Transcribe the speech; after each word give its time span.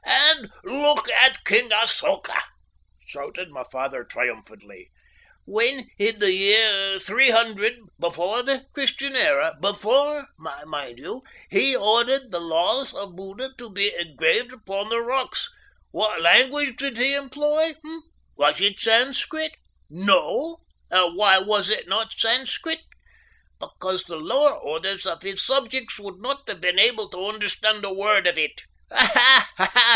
"And 0.03 0.49
look 0.63 1.07
at 1.09 1.43
King 1.45 1.69
Asoka," 1.71 2.41
shouted 3.05 3.51
my 3.51 3.63
father 3.71 4.03
triumphantly. 4.03 4.89
"When, 5.45 5.89
in 5.99 6.17
the 6.17 6.33
year 6.33 6.97
300 6.97 7.77
before 7.99 8.41
the 8.41 8.65
Christian 8.73 9.15
era 9.15 9.53
before, 9.61 10.27
mind 10.39 10.97
you 10.97 11.21
he 11.51 11.75
ordered 11.75 12.31
the 12.31 12.39
laws 12.39 12.93
of 12.95 13.15
Buddha 13.15 13.51
to 13.59 13.69
be 13.71 13.93
engraved 13.93 14.51
upon 14.53 14.89
the 14.89 15.01
rocks, 15.01 15.51
what 15.91 16.19
language 16.21 16.77
did 16.77 16.97
he 16.97 17.13
employ, 17.13 17.73
eh? 17.85 17.99
Was 18.35 18.59
it 18.59 18.79
Sanscrit? 18.79 19.53
no! 19.91 20.59
And 20.89 21.15
why 21.15 21.37
was 21.37 21.69
it 21.69 21.87
not 21.87 22.13
Sanscrit? 22.17 22.81
Because 23.59 24.03
the 24.05 24.17
lower 24.17 24.53
orders 24.55 25.05
of 25.05 25.21
his 25.21 25.43
subjects 25.45 25.99
would 25.99 26.19
not 26.19 26.47
have 26.49 26.61
been 26.61 26.79
able 26.79 27.09
to 27.09 27.25
understand 27.27 27.83
a 27.85 27.93
word 27.93 28.25
of 28.25 28.37
it. 28.39 28.63
Ha, 28.91 29.45
ha! 29.57 29.77